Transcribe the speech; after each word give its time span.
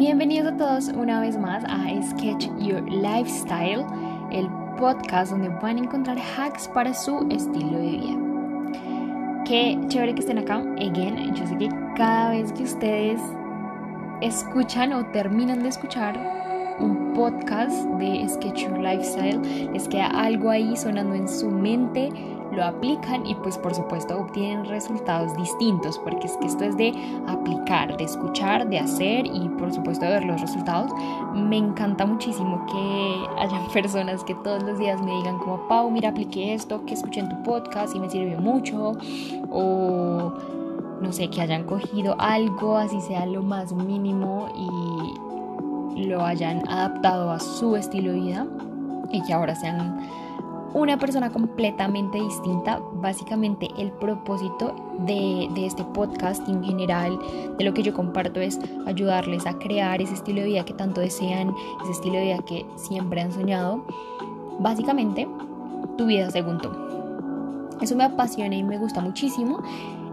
Bienvenidos 0.00 0.54
a 0.54 0.56
todos 0.56 0.88
una 0.88 1.20
vez 1.20 1.36
más 1.36 1.62
a 1.64 1.84
Sketch 2.02 2.48
Your 2.58 2.82
Lifestyle, 2.90 3.84
el 4.32 4.48
podcast 4.78 5.30
donde 5.30 5.50
van 5.50 5.76
a 5.76 5.80
encontrar 5.80 6.16
hacks 6.16 6.68
para 6.68 6.94
su 6.94 7.28
estilo 7.30 7.78
de 7.78 7.86
vida. 7.86 9.44
Qué 9.44 9.78
chévere 9.88 10.14
que 10.14 10.20
estén 10.20 10.38
acá. 10.38 10.56
Again, 10.78 11.34
yo 11.34 11.46
sé 11.46 11.58
que 11.58 11.68
cada 11.98 12.30
vez 12.30 12.50
que 12.54 12.62
ustedes 12.62 13.20
escuchan 14.22 14.94
o 14.94 15.04
terminan 15.04 15.62
de 15.62 15.68
escuchar 15.68 16.18
podcast 17.14 17.84
de 17.98 18.28
Sketch 18.28 18.64
Your 18.64 18.78
Lifestyle, 18.78 19.40
les 19.72 19.88
queda 19.88 20.06
algo 20.06 20.50
ahí 20.50 20.76
sonando 20.76 21.14
en 21.14 21.28
su 21.28 21.50
mente, 21.50 22.10
lo 22.52 22.64
aplican 22.64 23.24
y 23.26 23.34
pues 23.36 23.56
por 23.58 23.74
supuesto 23.74 24.18
obtienen 24.18 24.64
resultados 24.64 25.36
distintos, 25.36 25.98
porque 25.98 26.26
es 26.26 26.36
que 26.38 26.46
esto 26.46 26.64
es 26.64 26.76
de 26.76 26.92
aplicar, 27.26 27.96
de 27.96 28.04
escuchar, 28.04 28.68
de 28.68 28.78
hacer 28.78 29.26
y 29.26 29.48
por 29.58 29.72
supuesto 29.72 30.04
de 30.04 30.12
ver 30.12 30.24
los 30.24 30.40
resultados. 30.40 30.92
Me 31.34 31.56
encanta 31.56 32.06
muchísimo 32.06 32.66
que 32.66 33.40
hayan 33.40 33.66
personas 33.72 34.24
que 34.24 34.34
todos 34.36 34.62
los 34.62 34.78
días 34.78 35.00
me 35.02 35.12
digan 35.16 35.38
como, 35.38 35.68
Pau, 35.68 35.90
mira, 35.90 36.10
apliqué 36.10 36.54
esto, 36.54 36.84
que 36.84 36.94
escuché 36.94 37.20
en 37.20 37.28
tu 37.28 37.42
podcast 37.42 37.94
y 37.94 38.00
me 38.00 38.10
sirvió 38.10 38.40
mucho, 38.40 38.92
o 39.50 40.32
no 41.00 41.12
sé, 41.12 41.30
que 41.30 41.40
hayan 41.40 41.64
cogido 41.64 42.14
algo, 42.18 42.76
así 42.76 43.00
sea 43.00 43.26
lo 43.26 43.42
más 43.42 43.72
mínimo 43.72 44.48
y 44.56 45.30
lo 45.96 46.24
hayan 46.24 46.68
adaptado 46.68 47.30
a 47.30 47.40
su 47.40 47.76
estilo 47.76 48.12
de 48.12 48.20
vida 48.20 48.46
y 49.12 49.22
que 49.22 49.32
ahora 49.32 49.54
sean 49.54 49.98
una 50.74 50.98
persona 50.98 51.30
completamente 51.30 52.20
distinta. 52.20 52.80
Básicamente 52.94 53.68
el 53.78 53.90
propósito 53.92 54.74
de, 55.00 55.48
este 55.56 55.84
podcast 55.84 56.48
en 56.48 56.62
general, 56.62 57.18
de 57.58 57.64
lo 57.64 57.74
que 57.74 57.82
yo 57.82 57.92
comparto 57.94 58.40
es 58.40 58.58
ayudarles 58.86 59.46
a 59.46 59.58
crear 59.58 60.00
ese 60.00 60.14
estilo 60.14 60.40
de 60.40 60.48
vida 60.48 60.64
que 60.64 60.74
tanto 60.74 61.00
desean, 61.00 61.54
ese 61.82 61.92
estilo 61.92 62.16
de 62.16 62.24
vida 62.24 62.38
que 62.46 62.66
siempre 62.76 63.20
han 63.20 63.32
soñado. 63.32 63.84
Básicamente, 64.58 65.26
tu 65.96 66.06
vida 66.06 66.30
según 66.30 66.58
tú. 66.58 66.70
Eso 67.80 67.96
me 67.96 68.04
apasiona 68.04 68.54
y 68.54 68.62
me 68.62 68.78
gusta 68.78 69.00
muchísimo. 69.00 69.62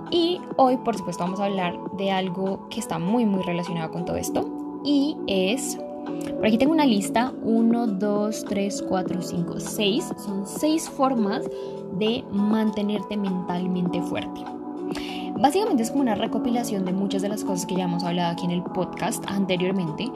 Y 0.09 0.39
hoy, 0.55 0.77
por 0.77 0.97
supuesto, 0.97 1.23
vamos 1.23 1.39
a 1.41 1.45
hablar 1.45 1.77
de 1.97 2.11
algo 2.11 2.67
que 2.69 2.79
está 2.79 2.97
muy, 2.97 3.25
muy 3.25 3.43
relacionado 3.43 3.91
con 3.91 4.05
todo 4.05 4.15
esto. 4.15 4.56
Y 4.87 5.17
es 5.27 5.77
por 6.37 6.45
aquí 6.45 6.57
tengo 6.57 6.71
una 6.71 6.85
lista, 6.85 7.33
1, 7.43 7.87
2, 7.87 8.45
3, 8.47 8.85
4, 8.87 9.21
5, 9.21 9.59
6. 9.59 10.13
Son 10.17 10.47
6 10.47 10.89
formas 10.89 11.41
de 11.99 12.23
mantenerte 12.31 13.17
mentalmente 13.17 14.01
fuerte. 14.03 14.45
Básicamente 15.39 15.83
es 15.83 15.91
como 15.91 16.03
una 16.03 16.15
recopilación 16.15 16.85
de 16.85 16.93
muchas 16.93 17.21
de 17.21 17.29
las 17.29 17.43
cosas 17.43 17.65
que 17.65 17.75
ya 17.75 17.83
hemos 17.83 18.05
hablado 18.05 18.31
aquí 18.31 18.45
en 18.45 18.51
el 18.51 18.63
podcast 18.63 19.23
anteriormente, 19.27 20.09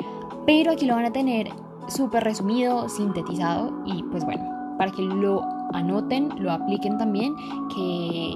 pero 0.45 0.71
aquí 0.71 0.85
lo 0.85 0.95
van 0.95 1.05
a 1.05 1.11
tener 1.11 1.49
súper 1.89 2.23
resumido, 2.23 2.87
sintetizado 2.87 3.73
y 3.85 4.03
pues 4.03 4.23
bueno, 4.23 4.43
para 4.77 4.91
que 4.91 5.01
lo 5.01 5.43
anoten, 5.73 6.29
lo 6.37 6.51
apliquen 6.53 6.97
también, 6.97 7.35
que 7.75 8.33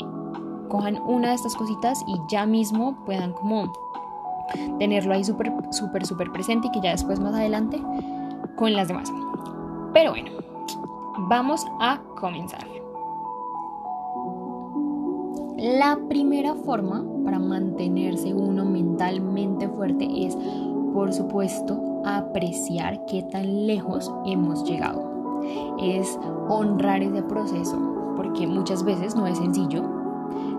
cojan 0.67 0.99
una 1.07 1.29
de 1.29 1.35
estas 1.35 1.55
cositas 1.55 2.03
y 2.07 2.17
ya 2.29 2.45
mismo 2.45 2.97
puedan 3.05 3.31
como 3.31 3.71
tenerlo 4.79 5.13
ahí 5.13 5.23
súper, 5.23 5.51
súper, 5.71 6.05
súper 6.05 6.31
presente 6.31 6.67
y 6.67 6.71
que 6.71 6.81
ya 6.81 6.91
después 6.91 7.19
más 7.19 7.33
adelante 7.33 7.81
con 8.55 8.73
las 8.73 8.87
demás. 8.87 9.11
Pero 9.93 10.11
bueno, 10.11 10.31
vamos 11.29 11.65
a 11.79 12.01
comenzar. 12.19 12.65
La 15.57 15.97
primera 16.09 16.53
forma 16.53 17.03
para 17.23 17.39
mantenerse 17.39 18.33
uno 18.33 18.65
mentalmente 18.65 19.69
fuerte 19.69 20.05
es, 20.25 20.37
por 20.93 21.13
supuesto, 21.13 22.01
apreciar 22.05 23.05
qué 23.05 23.23
tan 23.23 23.65
lejos 23.65 24.13
hemos 24.25 24.63
llegado. 24.65 25.41
Es 25.81 26.19
honrar 26.49 27.01
ese 27.01 27.23
proceso, 27.23 28.13
porque 28.17 28.47
muchas 28.47 28.83
veces 28.83 29.15
no 29.15 29.27
es 29.27 29.37
sencillo. 29.37 29.83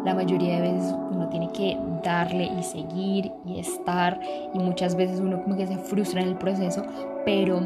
La 0.05 0.15
mayoría 0.15 0.57
de 0.57 0.73
veces 0.73 0.95
tiene 1.39 1.53
que 1.53 1.79
darle 2.03 2.51
y 2.59 2.63
seguir 2.63 3.31
y 3.45 3.59
estar. 3.59 4.19
Y 4.55 4.59
muchas 4.59 4.95
veces 4.95 5.21
uno 5.21 5.43
como 5.43 5.57
que 5.57 5.67
se 5.67 5.77
frustra 5.77 6.23
en 6.23 6.29
el 6.29 6.37
proceso, 6.37 6.83
pero 7.27 7.61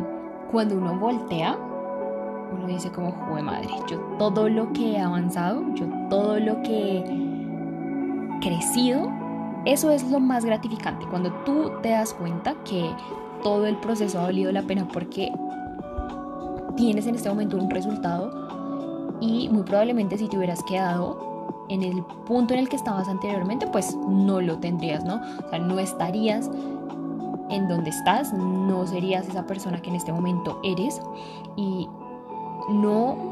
cuando 0.50 0.76
uno 0.76 0.98
voltea, 0.98 1.56
uno 2.52 2.66
dice 2.66 2.90
como, 2.90 3.12
joder 3.12 3.44
madre, 3.44 3.68
yo 3.88 3.98
todo 4.18 4.48
lo 4.48 4.72
que 4.72 4.92
he 4.92 4.98
avanzado, 4.98 5.62
yo 5.74 5.86
todo 6.08 6.40
lo 6.40 6.60
que 6.62 6.98
he 6.98 8.40
crecido, 8.40 9.08
eso 9.66 9.92
es 9.92 10.10
lo 10.10 10.18
más 10.18 10.44
gratificante, 10.44 11.06
cuando 11.06 11.30
tú 11.44 11.70
te 11.80 11.90
das 11.90 12.12
cuenta 12.14 12.56
que 12.64 12.90
todo 13.44 13.66
el 13.66 13.76
proceso 13.76 14.18
ha 14.18 14.24
valido 14.24 14.50
la 14.50 14.62
pena 14.62 14.88
porque 14.92 15.30
tienes 16.76 17.06
en 17.06 17.14
este 17.14 17.28
momento 17.28 17.56
un 17.56 17.70
resultado 17.70 18.32
y 19.20 19.48
muy 19.48 19.62
probablemente 19.62 20.18
si 20.18 20.28
te 20.28 20.36
hubieras 20.36 20.62
quedado 20.64 21.30
en 21.70 21.82
el 21.82 22.02
punto 22.26 22.54
en 22.54 22.60
el 22.60 22.68
que 22.68 22.76
estabas 22.76 23.08
anteriormente, 23.08 23.66
pues 23.66 23.96
no 24.08 24.40
lo 24.40 24.58
tendrías, 24.58 25.04
¿no? 25.04 25.20
O 25.46 25.48
sea, 25.48 25.58
no 25.58 25.78
estarías 25.78 26.50
en 27.48 27.68
donde 27.68 27.90
estás, 27.90 28.32
no 28.32 28.86
serías 28.86 29.28
esa 29.28 29.46
persona 29.46 29.80
que 29.80 29.90
en 29.90 29.96
este 29.96 30.12
momento 30.12 30.60
eres 30.62 31.00
y 31.56 31.88
no 32.68 33.30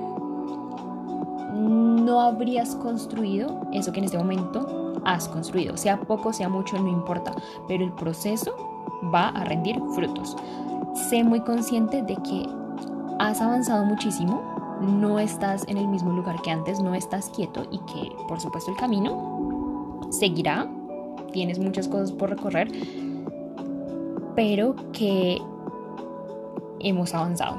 no 1.59 2.21
habrías 2.21 2.77
construido 2.77 3.61
eso 3.73 3.93
que 3.93 3.99
en 3.99 4.05
este 4.05 4.19
momento 4.19 4.95
has 5.05 5.29
construido, 5.29 5.77
sea 5.77 5.99
poco, 6.01 6.33
sea 6.33 6.49
mucho, 6.49 6.79
no 6.79 6.89
importa, 6.89 7.33
pero 7.67 7.85
el 7.85 7.93
proceso 7.93 8.55
va 9.13 9.29
a 9.29 9.45
rendir 9.45 9.81
frutos. 9.95 10.37
Sé 10.95 11.25
muy 11.25 11.41
consciente 11.41 12.03
de 12.03 12.17
que 12.17 12.49
has 13.19 13.41
avanzado 13.41 13.85
muchísimo, 13.85 14.43
no 14.81 15.19
estás 15.19 15.67
en 15.69 15.77
el 15.77 15.89
mismo 15.89 16.13
lugar 16.13 16.41
que 16.43 16.51
antes, 16.51 16.81
no 16.81 16.95
estás 16.95 17.31
quieto 17.31 17.67
y 17.71 17.79
que 17.79 18.13
por 18.29 18.41
supuesto 18.41 18.71
el 18.71 18.77
camino 18.77 20.01
seguirá, 20.11 20.69
tienes 21.33 21.59
muchas 21.59 21.89
cosas 21.89 22.13
por 22.13 22.31
recorrer, 22.31 22.71
pero 24.35 24.75
que 24.93 25.41
hemos 26.81 27.15
avanzado. 27.15 27.59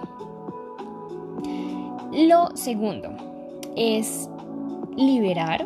Lo 2.11 2.55
segundo 2.55 3.09
es 3.75 4.29
liberar 4.95 5.65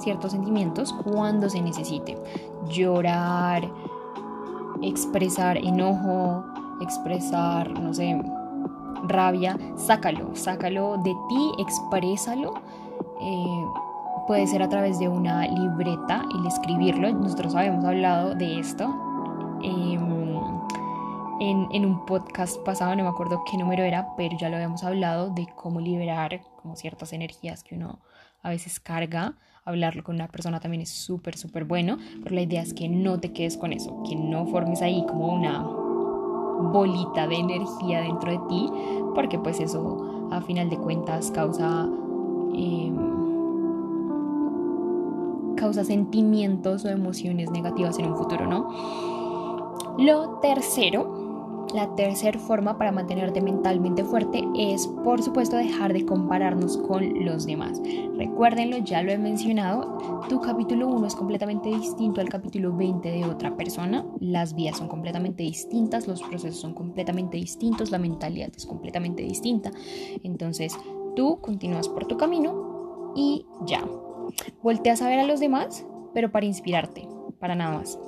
ciertos 0.00 0.32
sentimientos 0.32 0.92
cuando 0.92 1.48
se 1.48 1.60
necesite. 1.60 2.16
Llorar, 2.68 3.70
expresar 4.82 5.56
enojo, 5.56 6.44
expresar, 6.80 7.70
no 7.78 7.94
sé, 7.94 8.20
rabia, 9.04 9.58
sácalo, 9.76 10.34
sácalo 10.34 10.96
de 10.98 11.14
ti, 11.28 11.52
exprésalo. 11.58 12.54
Eh, 13.20 13.64
puede 14.26 14.46
ser 14.46 14.62
a 14.62 14.68
través 14.68 14.98
de 14.98 15.08
una 15.08 15.46
libreta, 15.46 16.24
el 16.38 16.46
escribirlo. 16.46 17.12
Nosotros 17.12 17.54
habíamos 17.54 17.84
hablado 17.84 18.34
de 18.34 18.58
esto 18.58 18.84
em, 19.62 20.36
en, 21.40 21.68
en, 21.72 21.86
un 21.86 22.04
podcast 22.06 22.58
pasado, 22.64 22.94
no 22.96 23.04
me 23.04 23.08
acuerdo 23.08 23.44
qué 23.50 23.56
número 23.56 23.84
era, 23.84 24.08
pero 24.16 24.36
ya 24.38 24.48
lo 24.48 24.56
habíamos 24.56 24.82
hablado 24.84 25.30
de 25.30 25.46
cómo 25.54 25.80
liberar 25.80 26.40
como 26.62 26.76
ciertas 26.76 27.12
energías 27.12 27.62
que 27.62 27.74
uno 27.74 28.00
a 28.42 28.50
veces 28.50 28.80
carga. 28.80 29.34
Hablarlo 29.64 30.04
con 30.04 30.14
una 30.14 30.28
persona 30.28 30.60
también 30.60 30.82
es 30.82 30.90
súper, 30.90 31.36
súper 31.36 31.64
bueno, 31.64 31.98
pero 32.22 32.36
la 32.36 32.42
idea 32.42 32.62
es 32.62 32.72
que 32.72 32.88
no 32.88 33.18
te 33.18 33.32
quedes 33.32 33.56
con 33.56 33.72
eso, 33.72 34.02
que 34.08 34.14
no 34.14 34.46
formes 34.46 34.80
ahí 34.80 35.04
como 35.08 35.26
una 35.26 35.85
bolita 36.58 37.26
de 37.26 37.36
energía 37.36 38.00
dentro 38.00 38.32
de 38.32 38.38
ti, 38.48 38.70
porque 39.14 39.38
pues 39.38 39.60
eso 39.60 40.28
a 40.30 40.40
final 40.40 40.68
de 40.68 40.76
cuentas 40.76 41.30
causa, 41.30 41.88
em, 42.54 42.96
causa 45.56 45.84
sentimientos 45.84 46.84
o 46.84 46.88
emociones 46.88 47.50
negativas 47.50 47.98
en 47.98 48.06
un 48.06 48.16
futuro, 48.16 48.46
¿no? 48.46 48.68
Lo 49.98 50.38
tercero 50.40 51.25
la 51.74 51.94
tercera 51.94 52.38
forma 52.38 52.78
para 52.78 52.92
mantenerte 52.92 53.40
mentalmente 53.40 54.04
fuerte 54.04 54.44
es, 54.56 54.86
por 54.86 55.22
supuesto, 55.22 55.56
dejar 55.56 55.92
de 55.92 56.06
compararnos 56.06 56.78
con 56.78 57.24
los 57.24 57.46
demás. 57.46 57.80
Recuérdenlo, 58.16 58.78
ya 58.78 59.02
lo 59.02 59.12
he 59.12 59.18
mencionado, 59.18 59.98
tu 60.28 60.40
capítulo 60.40 60.88
1 60.88 61.06
es 61.06 61.14
completamente 61.14 61.68
distinto 61.68 62.20
al 62.20 62.28
capítulo 62.28 62.74
20 62.74 63.10
de 63.10 63.24
otra 63.24 63.56
persona. 63.56 64.06
Las 64.20 64.54
vías 64.54 64.78
son 64.78 64.88
completamente 64.88 65.42
distintas, 65.42 66.06
los 66.06 66.22
procesos 66.22 66.60
son 66.60 66.74
completamente 66.74 67.36
distintos, 67.36 67.90
la 67.90 67.98
mentalidad 67.98 68.50
es 68.56 68.66
completamente 68.66 69.22
distinta. 69.22 69.70
Entonces, 70.22 70.78
tú 71.14 71.40
continúas 71.40 71.88
por 71.88 72.06
tu 72.06 72.16
camino 72.16 73.12
y 73.16 73.46
ya. 73.66 73.84
Volteas 74.62 75.02
a 75.02 75.08
ver 75.08 75.18
a 75.18 75.26
los 75.26 75.40
demás, 75.40 75.86
pero 76.14 76.30
para 76.30 76.46
inspirarte, 76.46 77.08
para 77.38 77.54
nada 77.54 77.78
más. 77.78 77.98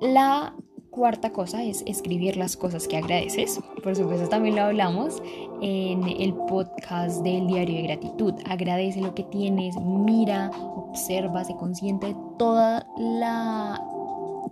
La 0.00 0.54
cuarta 0.96 1.30
cosa 1.30 1.62
es 1.62 1.82
escribir 1.86 2.38
las 2.38 2.56
cosas 2.56 2.88
que 2.88 2.96
agradeces. 2.96 3.60
Por 3.82 3.94
supuesto, 3.94 4.28
también 4.28 4.56
lo 4.56 4.62
hablamos 4.62 5.22
en 5.60 6.02
el 6.04 6.32
podcast 6.48 7.22
del 7.22 7.46
diario 7.46 7.76
de 7.76 7.82
gratitud. 7.82 8.34
Agradece 8.48 9.02
lo 9.02 9.14
que 9.14 9.24
tienes, 9.24 9.76
mira, 9.76 10.50
observa, 10.74 11.44
se 11.44 11.54
consciente 11.54 12.08
de 12.08 12.16
toda 12.38 12.86
la 12.98 13.80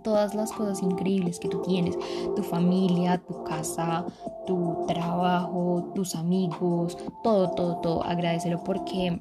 todas 0.03 0.35
las 0.35 0.51
cosas 0.51 0.83
increíbles 0.83 1.39
que 1.39 1.47
tú 1.47 1.63
tienes, 1.63 1.97
tu 2.35 2.43
familia, 2.43 3.17
tu 3.17 3.43
casa, 3.43 4.05
tu 4.45 4.85
trabajo, 4.85 5.91
tus 5.95 6.13
amigos, 6.13 6.95
todo, 7.23 7.49
todo, 7.51 7.77
todo, 7.77 8.03
agradecelo 8.03 8.63
porque 8.63 9.19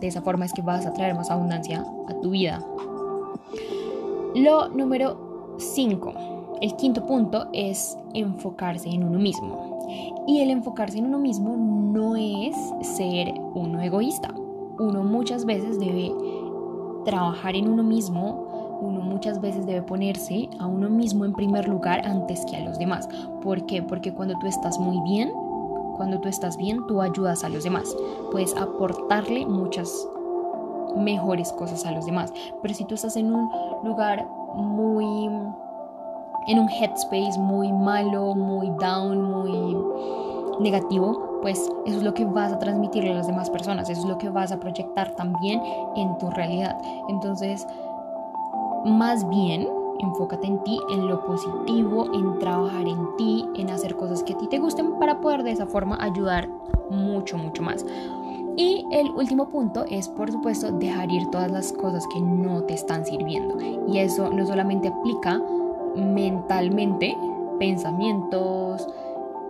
de 0.00 0.06
esa 0.06 0.22
forma 0.22 0.46
es 0.46 0.54
que 0.54 0.62
vas 0.62 0.86
a 0.86 0.94
traer 0.94 1.14
más 1.14 1.30
abundancia 1.30 1.84
a 2.08 2.14
tu 2.22 2.30
vida. 2.30 2.64
Lo 4.34 4.68
número 4.70 5.54
5, 5.58 6.31
el 6.62 6.76
quinto 6.76 7.04
punto 7.04 7.48
es 7.52 7.98
enfocarse 8.14 8.88
en 8.88 9.02
uno 9.02 9.18
mismo. 9.18 10.24
Y 10.28 10.38
el 10.40 10.50
enfocarse 10.50 10.98
en 10.98 11.06
uno 11.06 11.18
mismo 11.18 11.56
no 11.56 12.14
es 12.14 12.56
ser 12.96 13.34
uno 13.54 13.80
egoísta. 13.80 14.32
Uno 14.78 15.02
muchas 15.02 15.44
veces 15.44 15.80
debe 15.80 16.14
trabajar 17.04 17.56
en 17.56 17.68
uno 17.68 17.82
mismo, 17.82 18.78
uno 18.80 19.00
muchas 19.00 19.40
veces 19.40 19.66
debe 19.66 19.82
ponerse 19.82 20.48
a 20.60 20.66
uno 20.66 20.88
mismo 20.88 21.24
en 21.24 21.32
primer 21.32 21.66
lugar 21.66 22.06
antes 22.06 22.44
que 22.46 22.56
a 22.56 22.64
los 22.64 22.78
demás. 22.78 23.08
¿Por 23.42 23.66
qué? 23.66 23.82
Porque 23.82 24.14
cuando 24.14 24.38
tú 24.38 24.46
estás 24.46 24.78
muy 24.78 25.00
bien, 25.00 25.32
cuando 25.96 26.20
tú 26.20 26.28
estás 26.28 26.56
bien, 26.56 26.86
tú 26.86 27.02
ayudas 27.02 27.42
a 27.42 27.48
los 27.48 27.64
demás. 27.64 27.92
Puedes 28.30 28.56
aportarle 28.56 29.46
muchas 29.46 30.08
mejores 30.96 31.52
cosas 31.52 31.84
a 31.86 31.90
los 31.90 32.06
demás. 32.06 32.32
Pero 32.62 32.72
si 32.72 32.84
tú 32.84 32.94
estás 32.94 33.16
en 33.16 33.34
un 33.34 33.50
lugar 33.82 34.28
muy 34.54 35.28
en 36.46 36.58
un 36.58 36.68
headspace 36.68 37.38
muy 37.38 37.72
malo, 37.72 38.34
muy 38.34 38.70
down, 38.80 39.22
muy 39.22 39.76
negativo, 40.60 41.40
pues 41.42 41.58
eso 41.86 41.98
es 41.98 42.02
lo 42.02 42.14
que 42.14 42.24
vas 42.24 42.52
a 42.52 42.58
transmitirle 42.58 43.10
a 43.10 43.14
las 43.14 43.26
demás 43.26 43.50
personas, 43.50 43.90
eso 43.90 44.02
es 44.02 44.06
lo 44.06 44.18
que 44.18 44.30
vas 44.30 44.52
a 44.52 44.60
proyectar 44.60 45.14
también 45.16 45.60
en 45.96 46.16
tu 46.18 46.30
realidad. 46.30 46.78
Entonces, 47.08 47.66
más 48.84 49.28
bien, 49.28 49.68
enfócate 49.98 50.46
en 50.46 50.62
ti, 50.62 50.78
en 50.90 51.08
lo 51.08 51.24
positivo, 51.24 52.06
en 52.14 52.38
trabajar 52.38 52.86
en 52.86 53.16
ti, 53.16 53.48
en 53.56 53.70
hacer 53.70 53.96
cosas 53.96 54.22
que 54.22 54.34
a 54.34 54.38
ti 54.38 54.46
te 54.48 54.58
gusten 54.58 54.98
para 54.98 55.20
poder 55.20 55.42
de 55.42 55.52
esa 55.52 55.66
forma 55.66 55.98
ayudar 56.00 56.48
mucho, 56.90 57.38
mucho 57.38 57.62
más. 57.62 57.84
Y 58.56 58.84
el 58.90 59.10
último 59.10 59.48
punto 59.48 59.84
es, 59.88 60.08
por 60.08 60.30
supuesto, 60.30 60.70
dejar 60.72 61.10
ir 61.10 61.26
todas 61.30 61.50
las 61.50 61.72
cosas 61.72 62.06
que 62.12 62.20
no 62.20 62.62
te 62.64 62.74
están 62.74 63.04
sirviendo. 63.06 63.56
Y 63.88 63.98
eso 63.98 64.28
no 64.30 64.44
solamente 64.44 64.88
aplica 64.88 65.40
mentalmente, 65.96 67.16
pensamientos, 67.58 68.86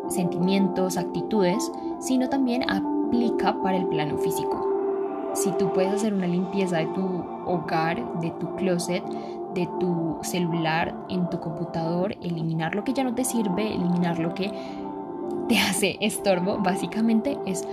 sentimientos, 0.09 0.97
actitudes, 0.97 1.71
sino 1.99 2.29
también 2.29 2.69
aplica 2.69 3.61
para 3.63 3.79
el 3.79 3.87
plano 3.87 4.19
físico. 4.19 4.69
Si 5.35 5.51
tú 5.53 5.73
puedes 5.73 5.95
hacer 5.95 6.13
una 6.13 6.27
limpieza 6.27 6.79
de 6.79 6.87
tu 6.87 7.25
hogar, 7.47 8.21
de 8.21 8.31
tu 8.33 8.55
closet, 8.57 9.03
de 9.55 9.69
tu 9.81 10.19
celular, 10.23 10.95
en 11.09 11.29
tu 11.31 11.41
computador, 11.41 12.17
eliminar 12.23 12.75
lo 12.75 12.85
que 12.85 12.93
ya 12.93 13.05
no 13.05 13.15
te 13.15 13.25
sirve, 13.25 13.75
eliminar 13.75 14.19
lo 14.19 14.35
que 14.35 14.53
te 15.49 15.59
hace 15.71 15.97
estorbo, 16.01 16.59
básicamente 16.59 17.39
es 17.47 17.67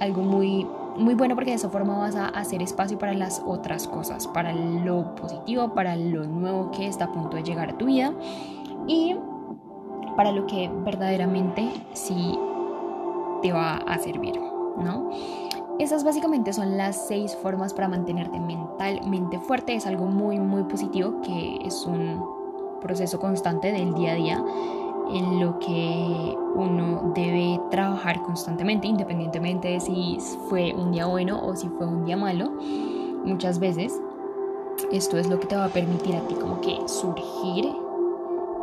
algo 0.00 0.22
muy 0.22 0.66
muy 0.96 1.14
bueno 1.14 1.34
porque 1.34 1.50
de 1.50 1.56
esa 1.56 1.68
forma 1.68 1.98
vas 1.98 2.16
a 2.16 2.28
hacer 2.28 2.62
espacio 2.62 2.98
para 2.98 3.14
las 3.14 3.42
otras 3.44 3.86
cosas, 3.88 4.26
para 4.28 4.52
lo 4.52 5.14
positivo, 5.14 5.74
para 5.74 5.96
lo 5.96 6.24
nuevo 6.24 6.70
que 6.70 6.86
está 6.86 7.06
a 7.06 7.12
punto 7.12 7.36
de 7.36 7.42
llegar 7.42 7.70
a 7.70 7.78
tu 7.78 7.86
vida 7.86 8.12
y 8.86 9.16
para 10.16 10.32
lo 10.32 10.46
que 10.46 10.70
verdaderamente 10.84 11.68
sí 11.92 12.38
te 13.42 13.52
va 13.52 13.76
a 13.76 13.98
servir, 13.98 14.38
¿no? 14.38 15.10
Esas 15.78 16.04
básicamente 16.04 16.52
son 16.52 16.76
las 16.76 17.08
seis 17.08 17.36
formas 17.36 17.74
para 17.74 17.88
mantenerte 17.88 18.38
mentalmente 18.38 19.40
fuerte. 19.40 19.74
Es 19.74 19.86
algo 19.86 20.06
muy, 20.06 20.38
muy 20.38 20.62
positivo 20.64 21.20
que 21.20 21.58
es 21.64 21.84
un 21.84 22.24
proceso 22.80 23.18
constante 23.18 23.72
del 23.72 23.92
día 23.94 24.12
a 24.12 24.14
día 24.14 24.44
en 25.10 25.40
lo 25.40 25.58
que 25.58 26.36
uno 26.54 27.12
debe 27.14 27.60
trabajar 27.70 28.22
constantemente, 28.22 28.86
independientemente 28.86 29.68
de 29.68 29.80
si 29.80 30.18
fue 30.48 30.72
un 30.74 30.92
día 30.92 31.06
bueno 31.06 31.40
o 31.44 31.54
si 31.56 31.68
fue 31.68 31.86
un 31.86 32.04
día 32.04 32.16
malo. 32.16 32.50
Muchas 33.24 33.58
veces 33.58 34.00
esto 34.92 35.18
es 35.18 35.28
lo 35.28 35.38
que 35.38 35.46
te 35.46 35.56
va 35.56 35.66
a 35.66 35.68
permitir 35.68 36.16
a 36.16 36.20
ti 36.20 36.34
como 36.34 36.60
que 36.60 36.78
surgir 36.86 37.68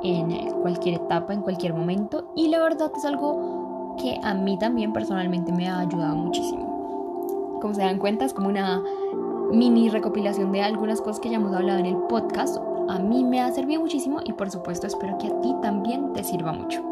en 0.03 0.51
cualquier 0.61 0.95
etapa, 0.95 1.33
en 1.33 1.41
cualquier 1.41 1.73
momento. 1.73 2.31
Y 2.35 2.47
la 2.47 2.59
verdad 2.61 2.91
es 2.95 3.05
algo 3.05 3.95
que 4.01 4.19
a 4.23 4.33
mí 4.33 4.57
también 4.57 4.93
personalmente 4.93 5.51
me 5.51 5.67
ha 5.67 5.79
ayudado 5.79 6.15
muchísimo. 6.15 7.59
Como 7.61 7.73
se 7.73 7.81
dan 7.81 7.99
cuenta, 7.99 8.25
es 8.25 8.33
como 8.33 8.49
una 8.49 8.81
mini 9.51 9.89
recopilación 9.89 10.51
de 10.51 10.63
algunas 10.63 11.01
cosas 11.01 11.19
que 11.19 11.29
ya 11.29 11.35
hemos 11.35 11.53
hablado 11.53 11.79
en 11.79 11.85
el 11.85 11.97
podcast 12.09 12.57
a 12.91 12.99
mí 12.99 13.23
me 13.23 13.41
ha 13.41 13.51
servido 13.51 13.79
muchísimo 13.79 14.19
y 14.25 14.33
por 14.33 14.51
supuesto 14.51 14.85
espero 14.85 15.17
que 15.17 15.27
a 15.27 15.41
ti 15.41 15.55
también 15.61 16.11
te 16.13 16.23
sirva 16.23 16.51
mucho. 16.51 16.90